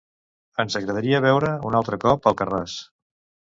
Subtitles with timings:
[0.63, 2.81] Ens agradaria veure un altre cop "Alcarràs".